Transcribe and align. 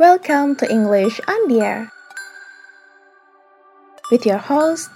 Welcome 0.00 0.56
to 0.56 0.72
English 0.72 1.20
on 1.28 1.48
the 1.48 1.60
Air. 1.60 1.92
With 4.10 4.24
your 4.24 4.38
host, 4.38 4.88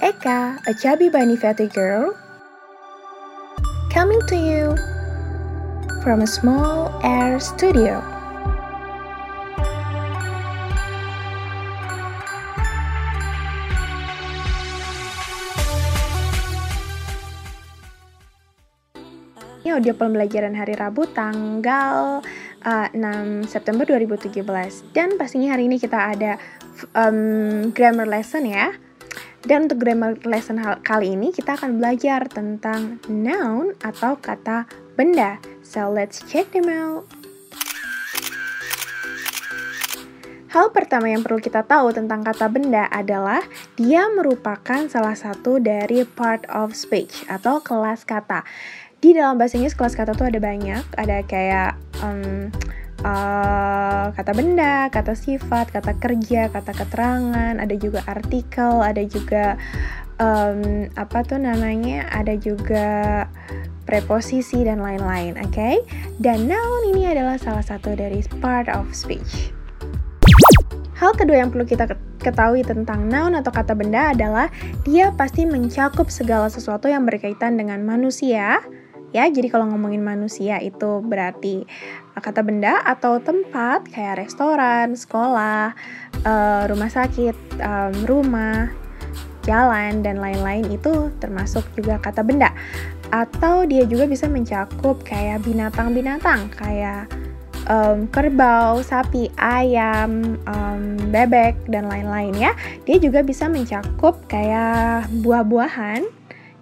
Eka, 0.00 0.66
a 0.66 0.72
chubby 0.80 1.10
bunny 1.10 1.36
fatty 1.36 1.66
girl, 1.66 2.16
coming 3.92 4.22
to 4.28 4.36
you 4.40 4.80
from 6.00 6.22
a 6.22 6.26
small 6.26 6.88
air 7.04 7.38
studio. 7.38 8.00
Ini 19.70 19.78
audio 19.78 19.94
pembelajaran 19.94 20.58
hari 20.58 20.74
Rabu 20.74 21.06
tanggal 21.14 22.26
uh, 22.66 22.88
6 22.90 23.46
September 23.46 23.86
2017 23.86 24.42
dan 24.90 25.14
pastinya 25.14 25.54
hari 25.54 25.70
ini 25.70 25.78
kita 25.78 26.10
ada 26.10 26.42
um, 26.98 27.70
grammar 27.70 28.10
lesson 28.10 28.50
ya. 28.50 28.74
Dan 29.46 29.70
untuk 29.70 29.86
grammar 29.86 30.18
lesson 30.26 30.58
kali 30.82 31.14
ini 31.14 31.30
kita 31.30 31.54
akan 31.54 31.78
belajar 31.78 32.26
tentang 32.26 32.98
noun 33.06 33.78
atau 33.86 34.18
kata 34.18 34.66
benda. 34.98 35.38
So 35.62 35.86
let's 35.86 36.18
check 36.26 36.50
them 36.50 36.66
out. 36.66 37.06
Hal 40.50 40.74
pertama 40.74 41.14
yang 41.14 41.22
perlu 41.22 41.38
kita 41.38 41.62
tahu 41.62 41.94
tentang 41.94 42.26
kata 42.26 42.50
benda 42.50 42.90
adalah 42.90 43.38
dia 43.78 44.10
merupakan 44.10 44.90
salah 44.90 45.14
satu 45.14 45.62
dari 45.62 46.02
part 46.02 46.42
of 46.50 46.74
speech 46.74 47.22
atau 47.30 47.62
kelas 47.62 48.02
kata 48.02 48.42
di 49.00 49.16
dalam 49.16 49.40
bahasa 49.40 49.56
Inggris 49.56 49.76
kelas 49.76 49.96
kata 49.96 50.12
tuh 50.12 50.28
ada 50.28 50.38
banyak 50.38 50.84
ada 50.96 51.24
kayak 51.24 51.76
um, 52.04 52.52
uh, 53.04 54.12
kata 54.12 54.32
benda, 54.36 54.88
kata 54.92 55.16
sifat, 55.16 55.72
kata 55.72 55.96
kerja, 55.96 56.52
kata 56.52 56.72
keterangan, 56.72 57.56
ada 57.56 57.74
juga 57.76 58.04
artikel, 58.06 58.84
ada 58.84 59.02
juga 59.04 59.56
um, 60.20 60.88
apa 60.94 61.18
tuh 61.24 61.40
namanya, 61.40 62.08
ada 62.12 62.36
juga 62.36 63.26
preposisi 63.88 64.62
dan 64.62 64.84
lain-lain, 64.84 65.40
oke? 65.40 65.50
Okay? 65.50 65.82
Dan 66.20 66.46
noun 66.46 66.94
ini 66.94 67.10
adalah 67.10 67.40
salah 67.40 67.64
satu 67.64 67.96
dari 67.96 68.22
part 68.38 68.68
of 68.70 68.86
speech. 68.92 69.50
Hal 71.00 71.16
kedua 71.16 71.40
yang 71.40 71.48
perlu 71.48 71.64
kita 71.64 71.88
ketahui 72.20 72.60
tentang 72.60 73.08
noun 73.08 73.32
atau 73.32 73.48
kata 73.48 73.72
benda 73.72 74.12
adalah 74.12 74.52
dia 74.84 75.08
pasti 75.16 75.48
mencakup 75.48 76.12
segala 76.12 76.52
sesuatu 76.52 76.92
yang 76.92 77.08
berkaitan 77.08 77.56
dengan 77.56 77.80
manusia, 77.80 78.60
ya 79.10 79.26
jadi 79.26 79.50
kalau 79.50 79.66
ngomongin 79.70 80.02
manusia 80.02 80.62
itu 80.62 81.02
berarti 81.02 81.66
uh, 82.14 82.22
kata 82.22 82.46
benda 82.46 82.78
atau 82.86 83.18
tempat 83.18 83.86
kayak 83.90 84.26
restoran 84.26 84.94
sekolah 84.94 85.74
uh, 86.22 86.62
rumah 86.70 86.90
sakit 86.90 87.36
um, 87.58 87.94
rumah 88.06 88.70
jalan 89.42 90.04
dan 90.04 90.20
lain-lain 90.20 90.68
itu 90.68 91.08
termasuk 91.18 91.64
juga 91.74 91.96
kata 91.98 92.20
benda 92.22 92.52
atau 93.10 93.66
dia 93.66 93.82
juga 93.88 94.06
bisa 94.06 94.30
mencakup 94.30 95.02
kayak 95.02 95.42
binatang-binatang 95.42 96.46
kayak 96.54 97.10
um, 97.66 98.06
kerbau, 98.08 98.78
sapi, 98.80 99.28
ayam, 99.38 100.38
um, 100.46 100.82
bebek 101.10 101.58
dan 101.66 101.90
lain-lain 101.90 102.34
ya. 102.38 102.52
Dia 102.86 103.02
juga 103.02 103.26
bisa 103.26 103.50
mencakup 103.50 104.22
kayak 104.30 105.10
buah-buahan 105.26 106.06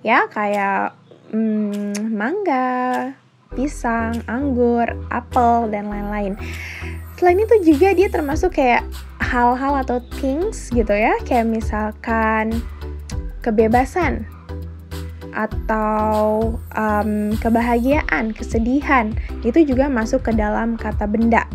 ya 0.06 0.30
kayak 0.30 0.94
hmm, 1.32 2.12
mangga, 2.12 3.12
pisang, 3.52 4.20
anggur, 4.28 4.86
apel, 5.08 5.68
dan 5.72 5.88
lain-lain. 5.88 6.34
Selain 7.18 7.40
itu 7.40 7.74
juga 7.74 7.96
dia 7.96 8.08
termasuk 8.08 8.54
kayak 8.54 8.86
hal-hal 9.18 9.74
atau 9.82 9.98
things 10.20 10.70
gitu 10.70 10.94
ya, 10.94 11.18
kayak 11.26 11.50
misalkan 11.50 12.62
kebebasan 13.42 14.25
atau 15.34 16.56
um, 16.75 17.34
kebahagiaan, 17.38 18.34
kesedihan, 18.34 19.14
itu 19.47 19.62
juga 19.62 19.86
masuk 19.86 20.26
ke 20.26 20.32
dalam 20.34 20.74
kata 20.74 21.06
benda 21.06 21.47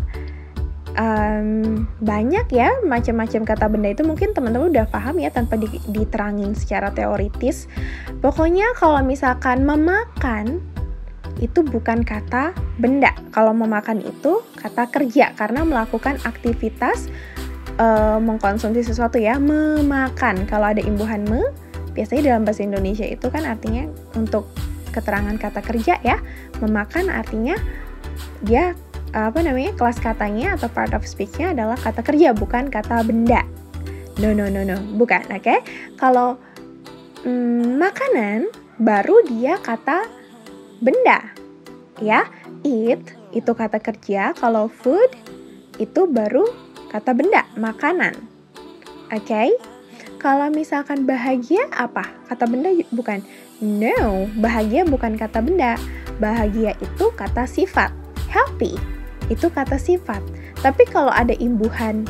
um, 0.98 1.86
banyak 2.02 2.48
ya 2.54 2.70
macam-macam 2.86 3.42
kata 3.46 3.66
benda 3.70 3.90
itu 3.94 4.04
mungkin 4.06 4.32
teman-teman 4.32 4.70
udah 4.74 4.86
paham 4.90 5.20
ya 5.22 5.30
tanpa 5.34 5.58
diterangin 5.90 6.54
secara 6.54 6.94
teoritis. 6.94 7.70
Pokoknya 8.22 8.72
kalau 8.78 9.02
misalkan 9.02 9.66
memakan 9.66 10.62
itu 11.42 11.66
bukan 11.66 12.06
kata 12.06 12.54
benda. 12.78 13.14
Kalau 13.34 13.56
memakan 13.56 14.04
itu 14.04 14.46
kata 14.60 14.90
kerja 14.94 15.34
karena 15.34 15.66
melakukan 15.66 16.22
aktivitas 16.24 17.10
uh, 17.82 18.22
mengkonsumsi 18.22 18.86
sesuatu 18.86 19.18
ya, 19.18 19.42
memakan. 19.42 20.46
Kalau 20.46 20.70
ada 20.70 20.82
imbuhan 20.84 21.26
me, 21.26 21.42
biasanya 21.98 22.34
dalam 22.34 22.46
bahasa 22.46 22.62
Indonesia 22.62 23.08
itu 23.08 23.28
kan 23.34 23.50
artinya 23.50 23.90
untuk 24.14 24.50
keterangan 24.94 25.34
kata 25.42 25.62
kerja 25.66 25.98
ya. 26.06 26.22
Memakan 26.62 27.10
artinya 27.10 27.58
dia 28.46 28.78
apa 29.14 29.46
namanya 29.46 29.78
kelas 29.78 30.02
katanya 30.02 30.58
atau 30.58 30.66
part 30.74 30.90
of 30.98 31.06
speech-nya 31.06 31.54
adalah 31.54 31.78
kata 31.78 32.02
kerja 32.02 32.34
bukan 32.34 32.74
kata 32.74 33.06
benda. 33.06 33.46
No 34.18 34.34
no 34.34 34.50
no 34.50 34.66
no, 34.66 34.78
bukan, 34.98 35.22
oke? 35.30 35.42
Okay? 35.42 35.62
Kalau 36.02 36.38
mm, 37.22 37.78
makanan 37.78 38.50
baru 38.82 39.22
dia 39.30 39.62
kata 39.62 40.10
benda. 40.82 41.22
Ya, 42.02 42.26
eat 42.66 43.06
itu 43.34 43.52
kata 43.54 43.78
kerja, 43.78 44.34
kalau 44.34 44.66
food 44.66 45.14
itu 45.78 46.10
baru 46.10 46.50
kata 46.90 47.14
benda, 47.14 47.46
makanan. 47.54 48.18
Oke? 49.14 49.30
Okay? 49.30 49.50
Kalau 50.18 50.50
misalkan 50.50 51.06
bahagia 51.06 51.70
apa? 51.70 52.10
Kata 52.32 52.50
benda 52.50 52.74
bukan. 52.90 53.22
No, 53.62 54.26
bahagia 54.42 54.88
bukan 54.88 55.20
kata 55.20 55.44
benda. 55.44 55.78
Bahagia 56.18 56.74
itu 56.80 57.06
kata 57.14 57.44
sifat. 57.44 57.92
Happy 58.32 59.03
itu 59.28 59.48
kata 59.48 59.80
sifat. 59.80 60.20
Tapi 60.60 60.84
kalau 60.90 61.12
ada 61.12 61.36
imbuhan 61.38 62.08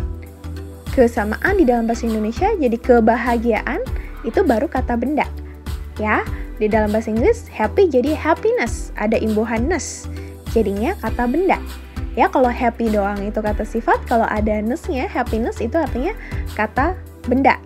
kesamaan 0.94 1.57
di 1.57 1.66
dalam 1.66 1.90
bahasa 1.90 2.06
Indonesia 2.06 2.53
jadi 2.53 2.78
kebahagiaan 2.78 3.81
itu 4.24 4.40
baru 4.46 4.69
kata 4.69 4.94
benda. 4.96 5.25
Ya, 6.01 6.25
di 6.57 6.69
dalam 6.69 6.90
bahasa 6.90 7.13
Inggris 7.13 7.46
happy 7.50 7.90
jadi 7.90 8.18
happiness, 8.18 8.94
ada 8.97 9.18
imbuhan-ness. 9.18 10.09
Jadinya 10.53 10.94
kata 11.01 11.25
benda. 11.29 11.57
Ya, 12.13 12.29
kalau 12.29 12.50
happy 12.50 12.94
doang 12.94 13.18
itu 13.25 13.41
kata 13.41 13.66
sifat, 13.66 13.97
kalau 14.06 14.30
ada 14.30 14.62
ness-nya, 14.62 15.09
happiness 15.09 15.57
itu 15.57 15.74
artinya 15.74 16.13
kata 16.53 16.94
benda. 17.25 17.57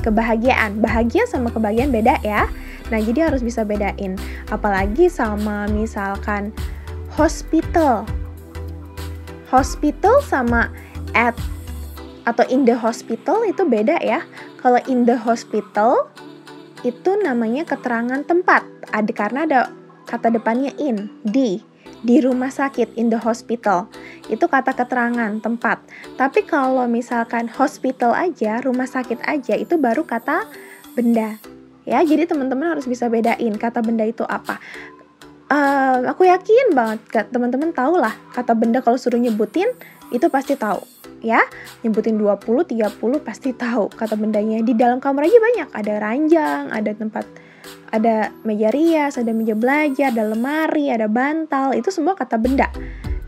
Kebahagiaan, 0.00 0.80
bahagia 0.80 1.28
sama 1.28 1.52
kebahagiaan 1.52 1.92
beda 1.92 2.16
ya. 2.24 2.48
Nah, 2.88 3.00
jadi 3.00 3.28
harus 3.28 3.44
bisa 3.44 3.64
bedain. 3.64 4.16
Apalagi 4.48 5.08
sama 5.12 5.68
misalkan 5.68 6.52
hospital 7.12 8.08
hospital 9.54 10.18
sama 10.18 10.66
at 11.14 11.38
atau 12.26 12.42
in 12.50 12.66
the 12.66 12.74
hospital 12.74 13.46
itu 13.46 13.62
beda 13.62 14.02
ya. 14.02 14.26
Kalau 14.58 14.82
in 14.90 15.06
the 15.06 15.14
hospital 15.14 16.10
itu 16.82 17.14
namanya 17.22 17.62
keterangan 17.62 18.26
tempat. 18.26 18.66
Ada 18.90 19.12
karena 19.14 19.46
ada 19.46 19.60
kata 20.10 20.34
depannya 20.34 20.74
in, 20.82 21.06
di, 21.22 21.62
di 22.02 22.16
rumah 22.18 22.50
sakit 22.50 22.98
in 22.98 23.14
the 23.14 23.20
hospital. 23.20 23.86
Itu 24.26 24.50
kata 24.50 24.74
keterangan 24.74 25.38
tempat. 25.38 25.86
Tapi 26.18 26.42
kalau 26.42 26.90
misalkan 26.90 27.46
hospital 27.46 28.10
aja, 28.10 28.58
rumah 28.58 28.90
sakit 28.90 29.22
aja 29.22 29.54
itu 29.54 29.78
baru 29.78 30.02
kata 30.02 30.50
benda. 30.98 31.38
Ya, 31.84 32.00
jadi 32.00 32.24
teman-teman 32.24 32.72
harus 32.72 32.88
bisa 32.88 33.12
bedain 33.12 33.60
kata 33.60 33.84
benda 33.84 34.08
itu 34.08 34.24
apa 34.24 34.56
uh, 35.50 35.96
aku 36.08 36.28
yakin 36.28 36.72
banget 36.72 37.28
teman-teman 37.32 37.74
tahu 37.74 37.98
lah 38.00 38.14
kata 38.32 38.52
benda 38.56 38.80
kalau 38.80 38.96
suruh 38.96 39.20
nyebutin 39.20 39.68
itu 40.12 40.26
pasti 40.30 40.54
tahu. 40.54 40.80
Ya 41.24 41.40
nyebutin 41.80 42.20
20 42.20 42.68
30 42.68 43.00
pasti 43.24 43.56
tahu 43.56 43.88
kata 43.92 44.14
bendanya. 44.14 44.60
Di 44.60 44.76
dalam 44.76 45.00
kamar 45.00 45.24
aja 45.24 45.38
banyak. 45.40 45.68
Ada 45.72 45.92
ranjang 46.00 46.62
ada 46.68 46.90
tempat 46.92 47.24
ada 47.94 48.34
meja 48.44 48.68
rias 48.74 49.16
ada 49.16 49.32
meja 49.32 49.56
belajar 49.56 50.12
ada 50.12 50.24
lemari 50.28 50.92
ada 50.92 51.08
bantal. 51.08 51.72
Itu 51.72 51.88
semua 51.88 52.12
kata 52.12 52.36
benda. 52.36 52.68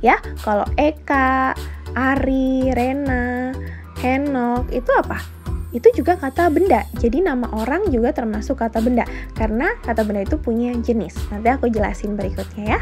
Ya 0.04 0.20
kalau 0.44 0.68
Eka 0.76 1.56
Ari 1.96 2.68
Rena 2.76 3.56
Henok 4.04 4.68
itu 4.68 4.92
apa 4.92 5.35
itu 5.74 5.88
juga 5.94 6.14
kata 6.18 6.50
benda. 6.52 6.86
Jadi 6.98 7.24
nama 7.24 7.50
orang 7.54 7.90
juga 7.90 8.14
termasuk 8.14 8.62
kata 8.62 8.78
benda 8.82 9.06
karena 9.34 9.74
kata 9.82 10.06
benda 10.06 10.22
itu 10.22 10.38
punya 10.38 10.74
jenis. 10.78 11.16
Nanti 11.32 11.48
aku 11.50 11.70
jelasin 11.70 12.14
berikutnya 12.14 12.78
ya. 12.78 12.80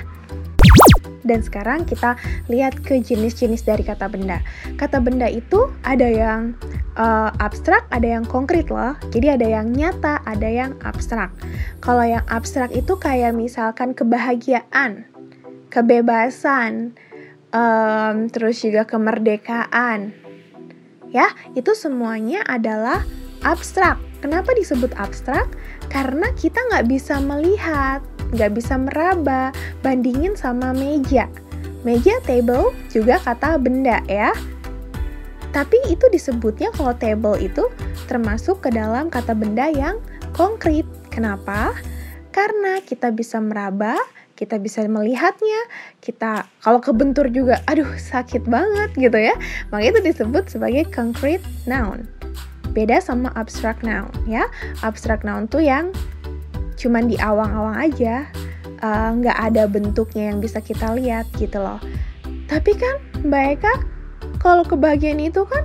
Dan 1.25 1.41
sekarang 1.41 1.89
kita 1.89 2.21
lihat 2.53 2.85
ke 2.85 3.01
jenis-jenis 3.01 3.65
dari 3.65 3.81
kata 3.81 4.13
benda. 4.13 4.45
Kata 4.77 5.01
benda 5.01 5.25
itu 5.25 5.73
ada 5.81 6.05
yang 6.05 6.53
uh, 7.01 7.33
abstrak, 7.41 7.89
ada 7.89 8.05
yang 8.21 8.29
konkret 8.29 8.69
loh. 8.69 8.93
Jadi 9.09 9.33
ada 9.33 9.47
yang 9.49 9.73
nyata, 9.73 10.21
ada 10.29 10.45
yang 10.45 10.77
abstrak. 10.85 11.33
Kalau 11.81 12.05
yang 12.05 12.23
abstrak 12.29 12.77
itu 12.77 13.01
kayak 13.01 13.33
misalkan 13.33 13.97
kebahagiaan, 13.97 15.09
kebebasan, 15.73 16.93
um, 17.57 18.29
terus 18.29 18.61
juga 18.61 18.85
kemerdekaan. 18.85 20.24
Ya, 21.15 21.31
itu 21.55 21.71
semuanya 21.79 22.43
adalah 22.51 23.07
abstrak. 23.47 24.03
Kenapa 24.19 24.51
disebut 24.59 24.91
abstrak? 24.99 25.47
Karena 25.87 26.27
kita 26.35 26.59
nggak 26.59 26.91
bisa 26.91 27.23
melihat, 27.23 28.03
nggak 28.35 28.59
bisa 28.59 28.75
meraba, 28.75 29.55
bandingin 29.87 30.35
sama 30.35 30.75
meja. 30.75 31.31
Meja 31.87 32.19
table 32.27 32.75
juga 32.91 33.23
kata 33.23 33.63
benda 33.63 34.03
ya. 34.11 34.35
Tapi 35.55 35.79
itu 35.87 36.03
disebutnya 36.11 36.75
kalau 36.75 36.99
table 36.99 37.39
itu 37.39 37.71
termasuk 38.11 38.67
ke 38.67 38.75
dalam 38.75 39.07
kata 39.07 39.39
benda 39.39 39.71
yang 39.71 40.03
konkret. 40.35 40.83
Kenapa? 41.15 41.71
Karena 42.35 42.83
kita 42.83 43.15
bisa 43.15 43.39
meraba, 43.39 43.95
kita 44.35 44.59
bisa 44.59 44.83
melihatnya, 44.87 45.61
kita 46.03 46.47
kalau 46.63 46.83
kebentur 46.83 47.31
juga, 47.31 47.63
aduh 47.71 47.89
sakit 47.95 48.47
banget 48.51 48.91
gitu 48.99 49.19
ya. 49.19 49.35
Maka 49.71 49.95
itu 49.95 50.01
disebut 50.03 50.51
sebagai 50.51 50.87
concrete 50.91 51.45
noun. 51.71 52.07
Beda 52.75 52.99
sama 52.99 53.31
abstract 53.39 53.87
noun 53.87 54.11
ya. 54.27 54.47
Abstract 54.83 55.23
noun 55.23 55.47
tuh 55.47 55.63
yang 55.63 55.95
cuman 56.75 57.07
di 57.07 57.15
awang-awang 57.23 57.79
aja, 57.79 58.27
Eh, 58.85 59.11
nggak 59.17 59.39
uh, 59.41 59.47
ada 59.49 59.65
bentuknya 59.65 60.29
yang 60.29 60.45
bisa 60.45 60.61
kita 60.61 60.93
lihat 60.93 61.25
gitu 61.41 61.57
loh. 61.57 61.81
Tapi 62.53 62.77
kan 62.77 63.01
Mbak 63.25 63.45
Eka, 63.57 63.75
kalau 64.45 64.61
kebahagiaan 64.61 65.25
itu 65.25 65.41
kan 65.49 65.65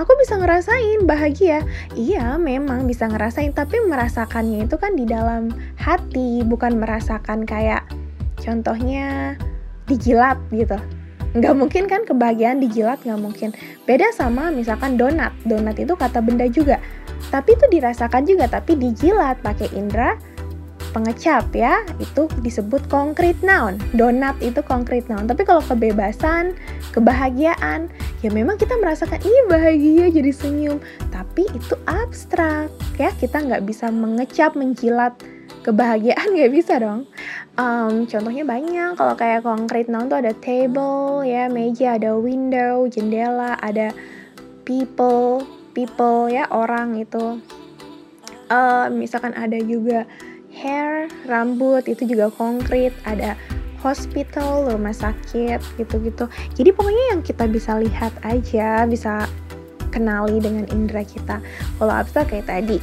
aku 0.00 0.16
bisa 0.16 0.40
ngerasain 0.40 1.04
bahagia. 1.04 1.60
Iya, 1.92 2.40
memang 2.40 2.88
bisa 2.88 3.04
ngerasain, 3.04 3.52
tapi 3.52 3.76
merasakannya 3.84 4.64
itu 4.64 4.76
kan 4.80 4.96
di 4.96 5.04
dalam 5.04 5.52
hati, 5.76 6.40
bukan 6.48 6.80
merasakan 6.80 7.44
kayak 7.44 7.84
contohnya 8.40 9.36
dijilat 9.84 10.40
gitu. 10.56 10.80
Nggak 11.36 11.54
mungkin 11.54 11.84
kan 11.86 12.02
kebahagiaan 12.08 12.58
dijilat, 12.58 13.04
nggak 13.04 13.20
mungkin. 13.20 13.52
Beda 13.84 14.10
sama 14.16 14.48
misalkan 14.50 14.96
donat. 14.96 15.30
Donat 15.46 15.78
itu 15.78 15.94
kata 15.94 16.18
benda 16.24 16.48
juga. 16.50 16.80
Tapi 17.30 17.54
itu 17.54 17.68
dirasakan 17.70 18.26
juga, 18.26 18.50
tapi 18.50 18.74
dijilat 18.74 19.38
pakai 19.44 19.70
indera 19.76 20.16
pengecap 20.90 21.46
ya 21.54 21.82
itu 22.02 22.26
disebut 22.42 22.86
concrete 22.90 23.38
noun. 23.42 23.78
Donat 23.94 24.38
itu 24.42 24.60
concrete 24.62 25.06
noun. 25.06 25.26
Tapi 25.30 25.42
kalau 25.46 25.62
kebebasan 25.64 26.54
kebahagiaan 26.92 27.88
ya 28.20 28.30
memang 28.30 28.58
kita 28.58 28.74
merasakan 28.78 29.22
ini 29.22 29.40
bahagia 29.48 30.06
jadi 30.10 30.32
senyum. 30.34 30.78
Tapi 31.10 31.46
itu 31.50 31.74
abstrak 31.86 32.70
ya. 32.98 33.14
Kita 33.16 33.42
nggak 33.42 33.64
bisa 33.64 33.88
mengecap 33.88 34.58
menjilat 34.58 35.14
kebahagiaan 35.62 36.32
nggak 36.36 36.52
bisa 36.52 36.78
dong. 36.80 37.06
Um, 37.56 38.08
contohnya 38.08 38.44
banyak. 38.44 38.96
Kalau 38.96 39.14
kayak 39.14 39.46
concrete 39.46 39.88
noun 39.88 40.10
tuh 40.10 40.20
ada 40.20 40.34
table 40.36 41.22
ya 41.24 41.46
meja 41.46 41.96
ada 41.96 42.16
window 42.16 42.88
jendela 42.88 43.54
ada 43.60 43.92
people 44.64 45.44
people 45.72 46.26
ya 46.26 46.48
orang 46.50 46.98
itu. 46.98 47.38
Uh, 48.50 48.90
misalkan 48.90 49.30
ada 49.38 49.54
juga 49.62 50.10
hair, 50.60 51.08
rambut 51.24 51.88
itu 51.88 52.04
juga 52.04 52.28
konkret, 52.28 52.92
ada 53.08 53.34
hospital, 53.80 54.68
rumah 54.68 54.92
sakit 54.92 55.58
gitu-gitu. 55.80 56.28
Jadi 56.52 56.70
pokoknya 56.76 57.04
yang 57.16 57.20
kita 57.24 57.48
bisa 57.48 57.80
lihat 57.80 58.12
aja, 58.20 58.84
bisa 58.84 59.24
kenali 59.88 60.38
dengan 60.38 60.68
indera 60.68 61.02
kita. 61.02 61.40
Kalau 61.80 61.92
abstrak 61.92 62.30
kayak 62.30 62.46
tadi, 62.46 62.76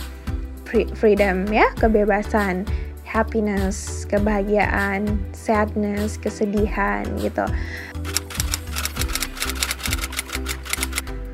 freedom 0.97 1.45
ya, 1.53 1.69
kebebasan, 1.77 2.65
happiness, 3.07 4.03
kebahagiaan, 4.09 5.07
sadness, 5.31 6.19
kesedihan 6.19 7.07
gitu. 7.21 7.45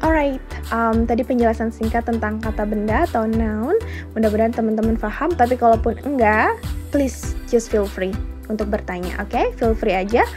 Alright, 0.04 0.44
um, 0.76 1.08
tadi 1.08 1.24
penjelasan 1.24 1.72
singkat 1.72 2.04
tentang 2.04 2.44
kata 2.44 2.68
benda 2.68 3.08
atau 3.08 3.24
noun. 3.24 3.80
Mudah-mudahan 4.12 4.52
teman-teman 4.52 5.00
paham, 5.00 5.32
tapi 5.32 5.56
kalaupun 5.56 5.96
enggak, 6.04 6.60
please 6.92 7.40
just 7.48 7.72
feel 7.72 7.88
free 7.88 8.12
untuk 8.52 8.68
bertanya, 8.68 9.16
oke? 9.24 9.32
Okay? 9.32 9.56
Feel 9.56 9.72
free 9.72 9.96
aja 9.96 10.28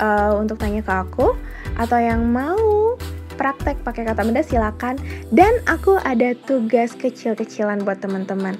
uh, 0.00 0.40
untuk 0.40 0.56
tanya 0.56 0.80
ke 0.80 0.88
aku 0.88 1.36
atau 1.76 2.00
yang 2.00 2.32
mau 2.32 2.96
praktek 3.36 3.84
pakai 3.84 4.08
kata 4.08 4.24
benda 4.24 4.40
silakan. 4.40 4.96
Dan 5.28 5.52
aku 5.68 6.00
ada 6.00 6.32
tugas 6.48 6.96
kecil-kecilan 6.96 7.84
buat 7.84 8.00
teman-teman. 8.00 8.56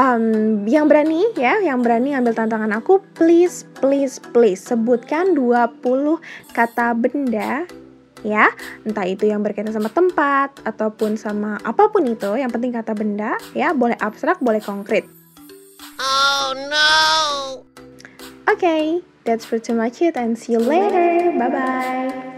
Um, 0.00 0.64
yang 0.64 0.88
berani 0.88 1.36
ya, 1.36 1.60
yang 1.60 1.84
berani 1.84 2.16
ambil 2.16 2.32
tantangan 2.32 2.72
aku, 2.72 3.04
please, 3.12 3.68
please, 3.84 4.16
please 4.32 4.60
sebutkan 4.60 5.36
20 5.36 5.76
kata 6.56 6.96
benda 6.96 7.68
ya. 8.26 8.50
Entah 8.82 9.06
itu 9.06 9.30
yang 9.30 9.46
berkaitan 9.46 9.70
sama 9.70 9.86
tempat 9.86 10.50
ataupun 10.66 11.14
sama 11.14 11.62
apa 11.62 11.86
pun 11.94 12.02
itu 12.10 12.34
yang 12.34 12.50
penting 12.50 12.74
kata 12.74 12.92
benda 12.98 13.38
ya 13.54 13.70
boleh 13.70 13.94
abstrak 14.02 14.42
boleh 14.42 14.58
konkret. 14.58 15.06
Oh 16.02 16.50
no. 16.66 16.90
Okay 18.50 19.00
that's 19.22 19.46
for 19.46 19.58
too 19.58 19.74
much 19.74 20.02
it 20.02 20.18
and 20.18 20.34
see 20.34 20.58
you 20.58 20.62
later. 20.62 21.30
Bye 21.38 21.50
bye 21.50 22.35